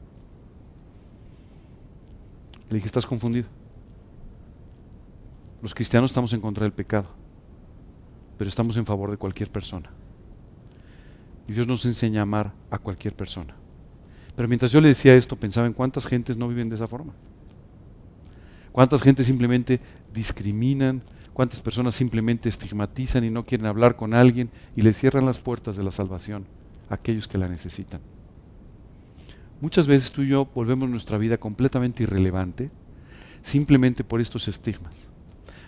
[2.70, 3.48] Le dije, estás confundido.
[5.62, 7.08] Los cristianos estamos en contra del pecado,
[8.38, 9.90] pero estamos en favor de cualquier persona.
[11.48, 13.56] Y Dios nos enseña a amar a cualquier persona.
[14.36, 17.14] Pero mientras yo le decía esto, pensaba en cuántas gentes no viven de esa forma.
[18.74, 19.80] Cuántas gentes simplemente
[20.14, 21.02] discriminan,
[21.38, 25.76] cuántas personas simplemente estigmatizan y no quieren hablar con alguien y le cierran las puertas
[25.76, 26.48] de la salvación
[26.90, 28.02] a aquellos que la necesitan.
[29.62, 32.72] Muchas veces tú y yo volvemos nuestra vida completamente irrelevante
[33.44, 34.96] simplemente por estos estigmas.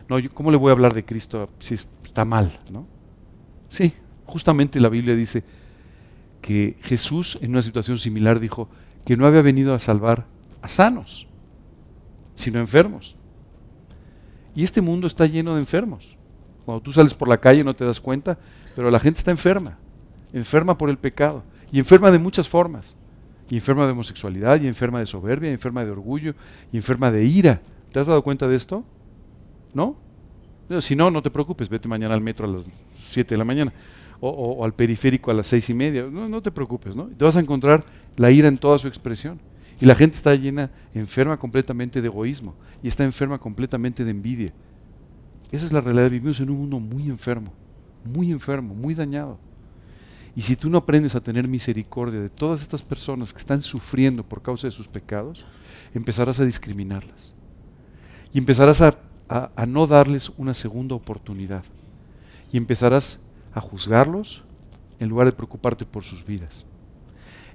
[0.10, 2.60] No, ¿cómo le voy a hablar de Cristo si está mal?
[2.72, 2.88] ¿no?
[3.68, 3.94] Sí,
[4.26, 5.44] justamente la Biblia dice,
[6.42, 8.70] que Jesús en una situación similar dijo
[9.06, 10.26] que no había venido a salvar
[10.64, 11.28] a sanos,
[12.34, 13.19] sino enfermos.
[14.56, 16.18] Y este mundo está lleno de enfermos.
[16.66, 18.38] Cuando tú sales por la calle no te das cuenta,
[18.76, 19.78] pero la gente está enferma,
[20.34, 22.96] enferma por el pecado, y enferma de muchas formas.
[23.50, 26.36] Y enferma de homosexualidad, y enferma de soberbia, y enferma de orgullo,
[26.72, 27.62] y enferma de ira.
[27.92, 28.84] ¿Te has dado cuenta de esto?
[29.74, 29.96] ¿No?
[30.82, 33.74] Si no, no te preocupes, vete mañana al metro a las 7 de la mañana
[34.22, 36.08] o, al periférico a las seis y media.
[36.10, 37.06] No, no te preocupes, ¿no?
[37.06, 37.86] Te vas a encontrar
[38.18, 39.40] la ira en toda su expresión.
[39.82, 44.54] Y la gente está llena, enferma completamente de egoísmo y está enferma completamente de envidia.
[45.52, 46.12] Esa es la realidad.
[46.12, 47.54] Vivimos en un mundo muy enfermo,
[48.04, 49.40] muy enfermo, muy dañado.
[50.36, 54.24] Y si tú no aprendes a tener misericordia de todas estas personas que están sufriendo
[54.24, 55.46] por causa de sus pecados,
[55.94, 57.34] empezarás a discriminarlas.
[58.34, 61.64] Y empezarás a, a no darles una segunda oportunidad.
[62.52, 63.20] Y empezarás
[63.54, 64.44] a juzgarlos
[65.00, 66.68] en lugar de preocuparte por sus vidas.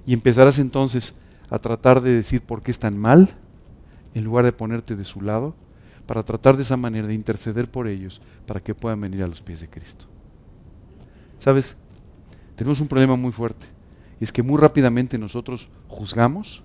[0.05, 3.35] Y empezarás entonces a tratar de decir por qué están mal
[4.13, 5.55] en lugar de ponerte de su lado
[6.05, 9.41] para tratar de esa manera de interceder por ellos para que puedan venir a los
[9.41, 10.05] pies de Cristo.
[11.39, 11.75] ¿Sabes?
[12.55, 13.67] Tenemos un problema muy fuerte
[14.19, 16.63] y es que muy rápidamente nosotros juzgamos,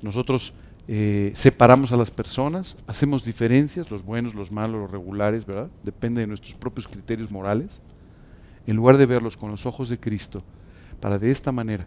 [0.00, 0.54] nosotros
[0.86, 5.68] eh, separamos a las personas, hacemos diferencias, los buenos, los malos, los regulares, ¿verdad?
[5.82, 7.82] Depende de nuestros propios criterios morales
[8.66, 10.42] en lugar de verlos con los ojos de Cristo,
[11.00, 11.86] para de esta manera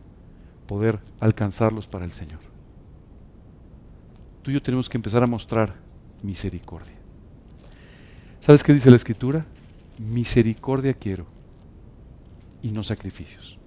[0.72, 2.40] poder alcanzarlos para el Señor.
[4.42, 5.76] Tú y yo tenemos que empezar a mostrar
[6.24, 6.96] misericordia.
[8.40, 9.46] ¿Sabes qué dice la Escritura?
[10.00, 11.26] Misericordia quiero
[12.62, 13.60] y no sacrificios.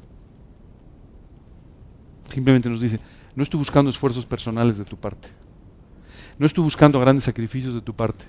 [2.32, 2.98] Simplemente nos dice,
[3.36, 5.28] no estoy buscando esfuerzos personales de tu parte.
[6.38, 8.24] No estoy buscando grandes sacrificios de tu parte.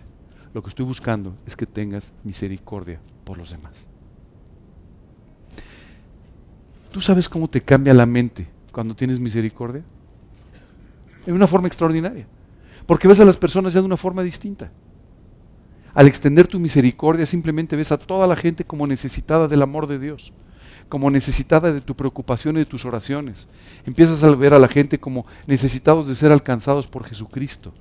[0.54, 3.88] Lo que estoy buscando es que tengas misericordia por los demás.
[6.92, 9.86] ¿Tú sabes cómo te cambia la mente cuando tienes misericordia?
[11.26, 12.28] De una forma extraordinaria.
[12.86, 14.70] Porque ves a las personas ya de una forma distinta.
[15.94, 19.98] Al extender tu misericordia simplemente ves a toda la gente como necesitada del amor de
[19.98, 20.34] Dios,
[20.90, 23.48] como necesitada de tu preocupación y de tus oraciones.
[23.86, 27.74] Empiezas a ver a la gente como necesitados de ser alcanzados por Jesucristo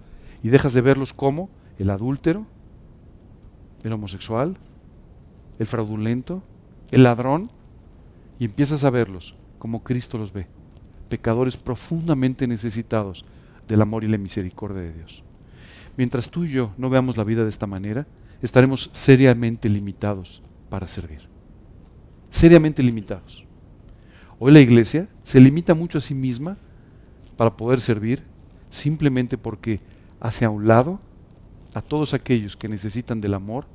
[0.44, 2.46] y dejas de verlos como el adúltero,
[3.82, 4.56] el homosexual,
[5.58, 6.44] el fraudulento,
[6.92, 7.50] el ladrón,
[8.38, 10.46] y empiezas a verlos como Cristo los ve,
[11.14, 13.24] pecadores profundamente necesitados
[13.68, 15.22] del amor y la misericordia de Dios.
[15.96, 18.04] Mientras tú y yo no veamos la vida de esta manera,
[18.42, 21.20] estaremos seriamente limitados para servir.
[22.30, 23.44] Seriamente limitados.
[24.40, 26.56] Hoy la iglesia se limita mucho a sí misma
[27.36, 28.24] para poder servir
[28.68, 29.78] simplemente porque
[30.18, 30.98] hace a un lado
[31.74, 33.66] a todos aquellos que necesitan del amor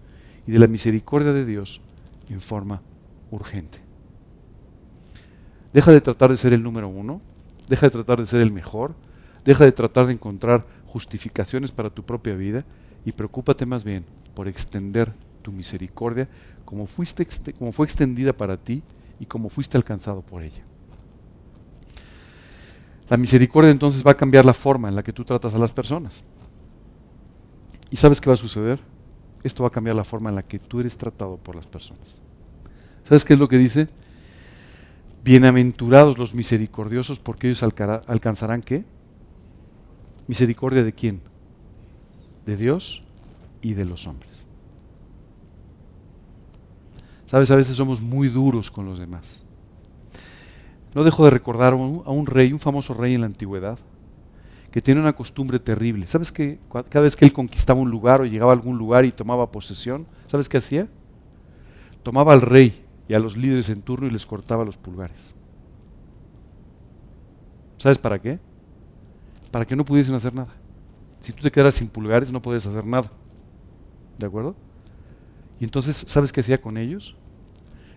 [0.45, 1.79] y de la misericordia de Dios
[2.29, 2.81] en forma
[3.31, 3.79] urgente.
[5.71, 7.21] Deja de tratar de ser el número uno,
[7.69, 8.95] deja de tratar de ser el mejor,
[9.45, 12.65] deja de tratar de encontrar justificaciones para tu propia vida
[13.05, 14.03] y preocúpate más bien
[14.33, 16.27] por extender tu misericordia
[16.65, 17.25] como, fuiste,
[17.57, 18.81] como fue extendida para ti
[19.19, 20.63] y como fuiste alcanzado por ella.
[23.07, 25.71] La misericordia entonces va a cambiar la forma en la que tú tratas a las
[25.71, 26.23] personas.
[27.89, 28.79] ¿Y sabes qué va a suceder?
[29.43, 32.21] Esto va a cambiar la forma en la que tú eres tratado por las personas.
[33.07, 33.87] ¿Sabes qué es lo que dice?
[35.23, 38.85] Bienaventurados los misericordiosos porque ellos alcanzarán qué?
[40.27, 41.21] Misericordia de quién?
[42.45, 43.03] De Dios
[43.61, 44.31] y de los hombres.
[47.25, 49.43] Sabes, a veces somos muy duros con los demás.
[50.95, 53.77] No dejo de recordar a un, rey, un famoso rey en la antigüedad,
[54.71, 56.07] que tiene una costumbre terrible.
[56.07, 59.11] ¿Sabes que cada vez que él conquistaba un lugar o llegaba a algún lugar y
[59.11, 60.87] tomaba posesión, ¿sabes qué hacía?
[62.01, 65.35] Tomaba al rey y a los líderes en turno y les cortaba los pulgares.
[67.77, 68.39] ¿Sabes para qué?
[69.51, 70.53] para que no pudiesen hacer nada.
[71.19, 73.11] Si tú te quedaras sin pulgares, no podías hacer nada.
[74.17, 74.55] ¿De acuerdo?
[75.59, 77.15] Y entonces, ¿sabes qué hacía con ellos?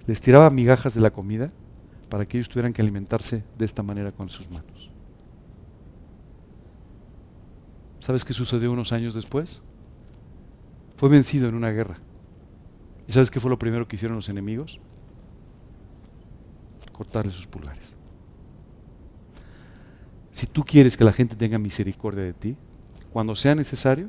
[0.07, 1.53] Les tiraba migajas de la comida
[2.09, 4.90] para que ellos tuvieran que alimentarse de esta manera con sus manos.
[8.01, 9.62] ¿Sabes qué sucedió unos años después?
[10.96, 11.98] Fue vencido en una guerra.
[13.07, 14.81] ¿Y sabes qué fue lo primero que hicieron los enemigos?
[17.31, 17.49] Sus.
[20.31, 22.57] Si tú quieres que la gente tenga misericordia de ti,
[23.12, 24.09] cuando sea necesario,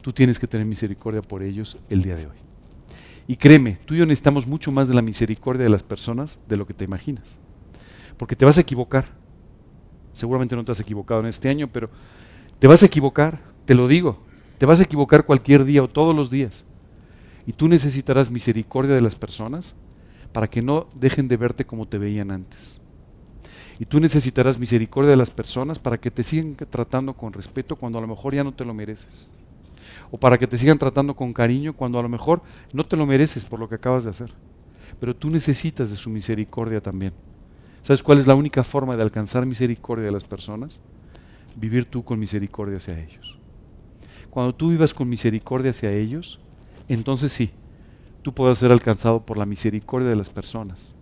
[0.00, 2.36] tú tienes que tener misericordia por ellos el día de hoy.
[3.26, 6.56] Y créeme, tú y yo necesitamos mucho más de la misericordia de las personas de
[6.56, 7.38] lo que te imaginas.
[8.16, 9.06] Porque te vas a equivocar.
[10.12, 11.90] Seguramente no te has equivocado en este año, pero
[12.60, 14.24] te vas a equivocar, te lo digo.
[14.58, 16.64] Te vas a equivocar cualquier día o todos los días.
[17.46, 19.74] Y tú necesitarás misericordia de las personas
[20.36, 22.78] para que no dejen de verte como te veían antes.
[23.78, 27.96] Y tú necesitarás misericordia de las personas para que te sigan tratando con respeto cuando
[27.96, 29.30] a lo mejor ya no te lo mereces.
[30.10, 32.42] O para que te sigan tratando con cariño cuando a lo mejor
[32.74, 34.30] no te lo mereces por lo que acabas de hacer.
[35.00, 37.14] Pero tú necesitas de su misericordia también.
[37.80, 40.82] ¿Sabes cuál es la única forma de alcanzar misericordia de las personas?
[41.54, 43.38] Vivir tú con misericordia hacia ellos.
[44.28, 46.40] Cuando tú vivas con misericordia hacia ellos,
[46.88, 47.52] entonces sí,
[48.26, 50.92] tú podrás ser alcanzado por la misericordia de las personas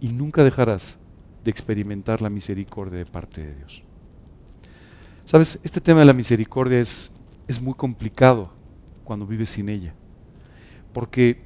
[0.00, 0.98] y nunca dejarás
[1.44, 3.84] de experimentar la misericordia de parte de Dios.
[5.24, 7.12] Sabes, este tema de la misericordia es,
[7.46, 8.50] es muy complicado
[9.04, 9.94] cuando vives sin ella,
[10.92, 11.44] porque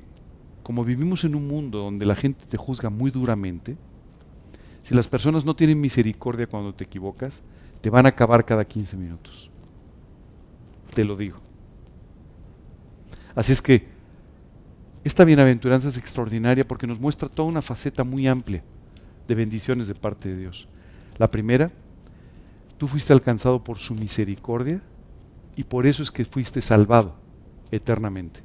[0.63, 3.77] como vivimos en un mundo donde la gente te juzga muy duramente,
[4.81, 7.43] si las personas no tienen misericordia cuando te equivocas,
[7.83, 9.51] te van a acabar cada 15 minutos.
[10.95, 11.52] Te lo digo.
[13.35, 13.87] Así es que
[15.05, 18.63] esta bienaventuranza es extraordinaria porque nos muestra toda una faceta muy amplia
[19.27, 20.69] de bendiciones de parte de Dios.
[21.19, 21.71] La primera,
[22.79, 24.81] tú fuiste alcanzado por su misericordia
[25.57, 27.15] y por eso es que fuiste salvado
[27.71, 28.41] eternamente.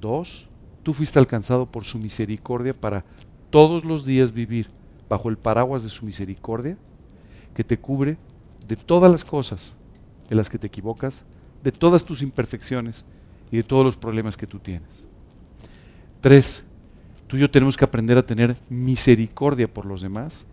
[0.00, 0.48] Dos,
[0.82, 3.04] tú fuiste alcanzado por su misericordia para
[3.50, 4.68] todos los días vivir
[5.08, 6.76] bajo el paraguas de su misericordia
[7.54, 8.16] que te cubre
[8.68, 9.74] de todas las cosas
[10.30, 11.24] en las que te equivocas,
[11.64, 13.04] de todas tus imperfecciones
[13.50, 15.06] y de todos los problemas que tú tienes.
[16.20, 16.62] Tres,
[17.26, 20.46] tú y yo tenemos que aprender a tener misericordia por los demás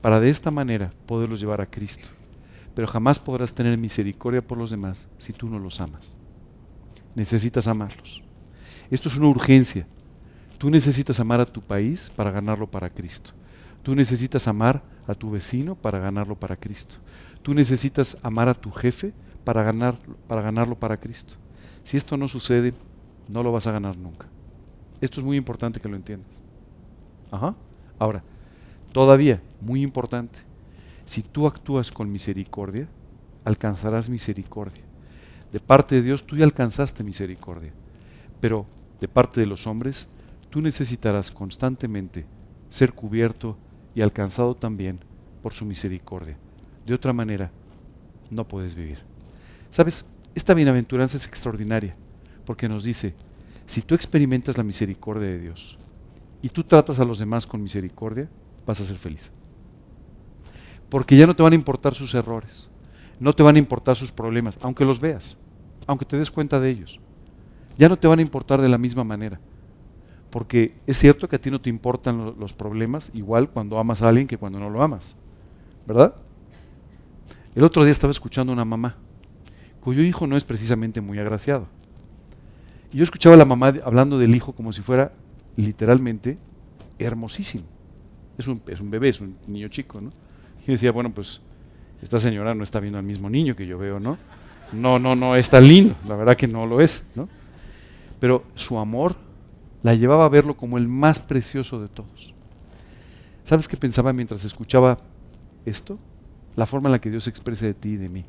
[0.00, 2.08] para de esta manera poderlos llevar a Cristo.
[2.74, 6.18] Pero jamás podrás tener misericordia por los demás si tú no los amas.
[7.14, 8.22] Necesitas amarlos.
[8.90, 9.86] Esto es una urgencia.
[10.58, 13.30] Tú necesitas amar a tu país para ganarlo para Cristo.
[13.82, 16.96] Tú necesitas amar a tu vecino para ganarlo para Cristo.
[17.42, 19.12] Tú necesitas amar a tu jefe
[19.44, 21.34] para, ganar, para ganarlo para Cristo.
[21.86, 22.74] Si esto no sucede,
[23.28, 24.26] no lo vas a ganar nunca.
[25.00, 26.42] Esto es muy importante que lo entiendas.
[27.30, 27.54] Ajá.
[27.96, 28.24] Ahora,
[28.90, 30.40] todavía, muy importante,
[31.04, 32.88] si tú actúas con misericordia,
[33.44, 34.82] alcanzarás misericordia.
[35.52, 37.72] De parte de Dios tú ya alcanzaste misericordia,
[38.40, 38.66] pero
[39.00, 40.10] de parte de los hombres
[40.50, 42.26] tú necesitarás constantemente
[42.68, 43.56] ser cubierto
[43.94, 44.98] y alcanzado también
[45.40, 46.36] por su misericordia.
[46.84, 47.52] De otra manera,
[48.32, 48.98] no puedes vivir.
[49.70, 50.04] Sabes,
[50.36, 51.96] esta bienaventuranza es extraordinaria
[52.44, 53.14] porque nos dice,
[53.64, 55.78] si tú experimentas la misericordia de Dios
[56.42, 58.28] y tú tratas a los demás con misericordia,
[58.66, 59.30] vas a ser feliz.
[60.90, 62.68] Porque ya no te van a importar sus errores,
[63.18, 65.38] no te van a importar sus problemas, aunque los veas,
[65.86, 67.00] aunque te des cuenta de ellos.
[67.78, 69.40] Ya no te van a importar de la misma manera.
[70.28, 74.08] Porque es cierto que a ti no te importan los problemas igual cuando amas a
[74.10, 75.16] alguien que cuando no lo amas.
[75.86, 76.14] ¿Verdad?
[77.54, 78.96] El otro día estaba escuchando a una mamá
[79.86, 81.68] cuyo hijo no es precisamente muy agraciado.
[82.92, 85.12] Y yo escuchaba a la mamá hablando del hijo como si fuera
[85.54, 86.38] literalmente
[86.98, 87.62] hermosísimo.
[88.36, 90.10] Es un, es un bebé, es un niño chico, ¿no?
[90.66, 91.40] Y decía, bueno, pues
[92.02, 94.18] esta señora no está viendo al mismo niño que yo veo, ¿no?
[94.72, 97.28] No, no, no es tan lindo, la verdad que no lo es, ¿no?
[98.18, 99.14] Pero su amor
[99.84, 102.34] la llevaba a verlo como el más precioso de todos.
[103.44, 104.98] ¿Sabes qué pensaba mientras escuchaba
[105.64, 105.96] esto?
[106.56, 108.24] La forma en la que Dios expresa de ti y de mí.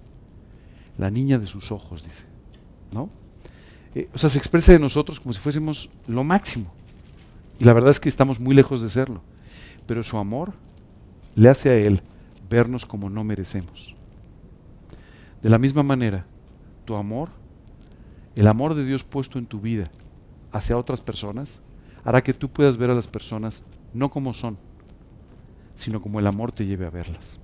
[0.98, 2.24] La niña de sus ojos, dice,
[2.91, 3.10] ¿no?
[3.95, 6.72] Eh, o sea, se expresa de nosotros como si fuésemos lo máximo.
[7.60, 9.22] Y la verdad es que estamos muy lejos de serlo.
[9.86, 10.54] Pero su amor
[11.36, 12.02] le hace a Él
[12.50, 13.95] vernos como no merecemos.
[15.41, 16.26] De la misma manera,
[16.86, 17.30] tu amor,
[18.36, 19.91] el amor de Dios puesto en tu vida
[20.52, 21.60] hacia otras personas,
[22.04, 24.58] hará que tú puedas ver a las personas no como son,
[25.76, 27.39] sino como el amor te lleve a verlas.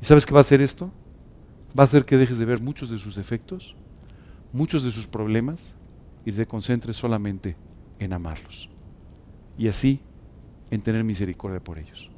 [0.00, 0.90] ¿Y sabes qué va a hacer esto?
[1.78, 3.74] Va a hacer que dejes de ver muchos de sus defectos
[4.52, 5.74] muchos de sus problemas
[6.24, 7.56] y se concentre solamente
[7.98, 8.68] en amarlos.
[9.58, 10.00] Y así
[10.70, 12.10] en tener misericordia por ellos.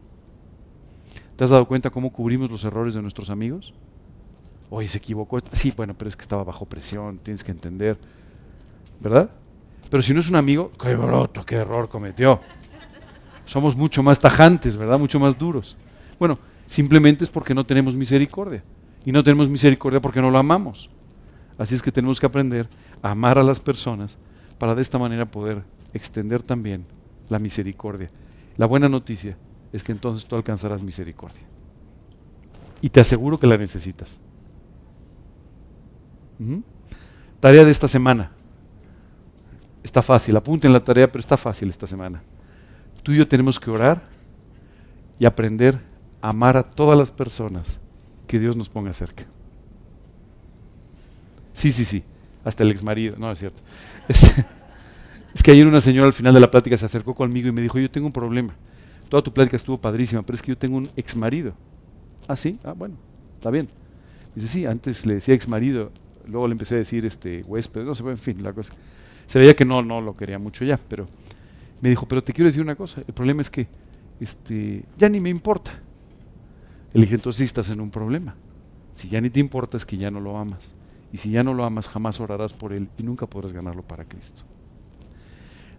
[1.37, 3.73] ¿Te has dado cuenta cómo cubrimos los errores de nuestros amigos?
[4.71, 5.39] Oye, se equivocó.
[5.53, 7.99] Sí, bueno, pero es que estaba bajo presión, tienes que entender.
[9.01, 9.31] ¿Verdad?
[9.91, 12.41] Pero si no es un amigo, qué broto, qué error cometió.
[13.45, 14.99] Somos mucho más tajantes, ¿verdad?
[14.99, 15.77] Mucho más duros.
[16.19, 18.63] Bueno, simplemente es porque no tenemos misericordia.
[19.05, 20.91] Y no tenemos misericordia porque no lo amamos.
[21.59, 22.69] Así es que tenemos que aprender
[23.03, 24.19] a amar a las personas
[24.59, 26.87] para de esta manera poder extender también
[27.29, 28.11] la misericordia.
[28.57, 29.37] La buena noticia
[29.73, 31.43] es que entonces tú alcanzarás misericordia.
[32.81, 34.21] Y te aseguro que la necesitas.
[37.41, 38.33] Tarea de esta semana.
[39.83, 42.23] Está fácil, apunten la tarea, pero está fácil esta semana.
[43.03, 44.03] Tú y yo tenemos que orar
[45.19, 45.79] y aprender
[46.23, 47.81] a amar a todas las personas
[48.35, 49.25] que Dios nos ponga cerca.
[51.53, 52.03] Sí, sí, sí,
[52.45, 53.63] hasta el ex marido, no es cierto.
[55.35, 57.61] Es, que ayer una señora al final de la plática se acercó conmigo y me
[57.61, 58.55] dijo, yo tengo un problema.
[59.09, 61.55] Toda tu plática estuvo padrísima, pero es que yo tengo un ex marido.
[62.27, 62.97] Ah, sí, ah, bueno,
[63.37, 63.69] está bien.
[64.35, 65.93] Dice, sí, antes le decía ex marido,
[66.27, 68.75] luego le empecé a decir este huésped, no sé, en fin, la cosa.
[69.27, 71.07] Se veía que no, no lo quería mucho ya, pero
[71.81, 73.69] me dijo, pero te quiero decir una cosa, el problema es que
[74.19, 75.73] este, ya ni me importa.
[76.95, 78.35] Le dije, entonces sí estás en un problema.
[78.93, 80.75] Si ya ni te importa es que ya no lo amas.
[81.13, 84.05] Y si ya no lo amas, jamás orarás por él y nunca podrás ganarlo para
[84.05, 84.43] Cristo.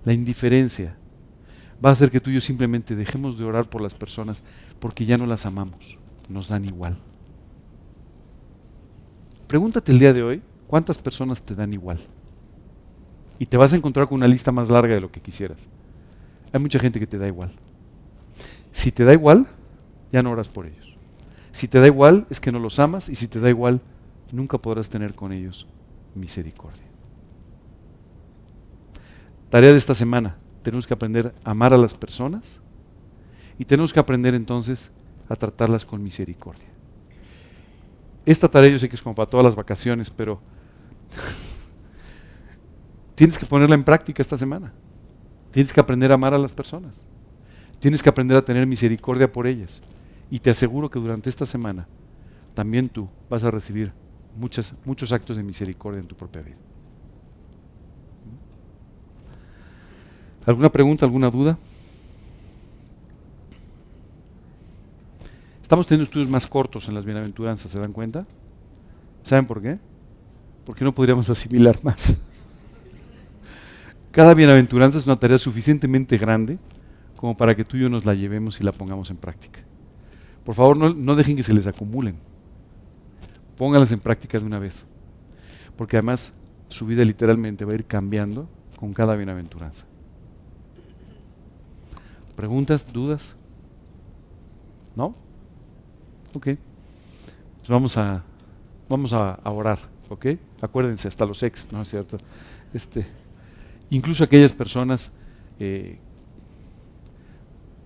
[0.03, 0.95] La indiferencia
[1.83, 4.43] va a hacer que tú y yo simplemente dejemos de orar por las personas
[4.79, 5.97] porque ya no las amamos,
[6.29, 6.97] nos dan igual.
[9.47, 11.99] Pregúntate el día de hoy, ¿cuántas personas te dan igual?
[13.39, 15.67] Y te vas a encontrar con una lista más larga de lo que quisieras.
[16.53, 17.51] Hay mucha gente que te da igual.
[18.71, 19.47] Si te da igual,
[20.11, 20.94] ya no oras por ellos.
[21.55, 23.79] Si te da igual, es que no los amas y si te da igual,
[24.29, 25.65] nunca podrás tener con ellos
[26.13, 26.83] misericordia.
[29.49, 32.59] Tarea de esta semana, tenemos que aprender a amar a las personas
[33.57, 34.91] y tenemos que aprender entonces
[35.29, 36.67] a tratarlas con misericordia.
[38.25, 40.41] Esta tarea yo sé que es como para todas las vacaciones, pero
[43.15, 44.73] tienes que ponerla en práctica esta semana.
[45.51, 47.05] Tienes que aprender a amar a las personas.
[47.79, 49.81] Tienes que aprender a tener misericordia por ellas.
[50.29, 51.87] Y te aseguro que durante esta semana
[52.53, 53.93] también tú vas a recibir
[54.37, 56.57] muchas, muchos actos de misericordia en tu propia vida.
[60.45, 61.57] ¿Alguna pregunta, alguna duda?
[65.61, 68.27] Estamos teniendo estudios más cortos en las bienaventuranzas, ¿se dan cuenta?
[69.23, 69.79] ¿Saben por qué?
[70.63, 72.15] Porque no podríamos asimilar más.
[74.11, 76.59] Cada bienaventuranza es una tarea suficientemente grande
[77.15, 79.61] como para que tú y yo nos la llevemos y la pongamos en práctica.
[80.45, 82.15] Por favor, no, dejen que se les acumulen.
[83.57, 84.85] Pónganlas en práctica de una vez.
[85.75, 86.33] Porque además
[86.69, 89.85] su vida literalmente va a ir cambiando con cada bienaventuranza.
[92.35, 92.87] ¿Preguntas?
[92.91, 93.35] ¿Dudas?
[94.95, 95.15] ¿No?
[96.33, 96.43] Ok.
[96.45, 98.23] Pues vamos a,
[98.87, 99.79] vamos a, a orar,
[100.09, 100.27] ¿ok?
[100.61, 102.17] Acuérdense, hasta los ex, ¿no es cierto?
[102.73, 103.05] Este
[103.89, 105.11] incluso aquellas personas
[105.59, 105.97] eh,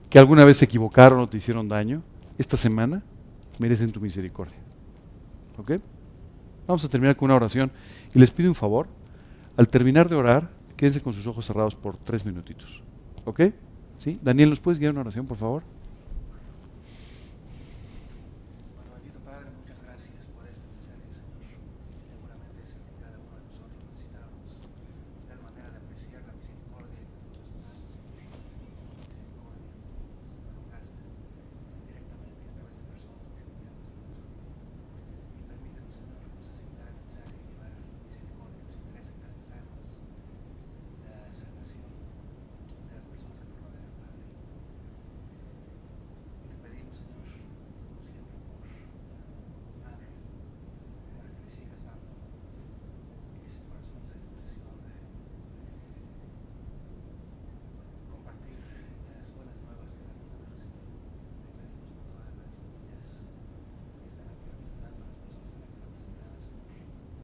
[0.10, 2.02] que alguna vez se equivocaron o te hicieron daño,
[2.40, 3.04] esta semana
[3.60, 4.58] merecen tu misericordia.
[5.58, 5.74] ¿Ok?
[6.66, 7.70] Vamos a terminar con una oración
[8.16, 8.88] y les pido un favor.
[9.58, 12.82] Al terminar de orar, quédense con sus ojos cerrados por tres minutitos.
[13.26, 13.42] ¿Ok?
[13.98, 14.18] ¿Sí?
[14.22, 15.64] Daniel, ¿nos puedes guiar una oración, por favor?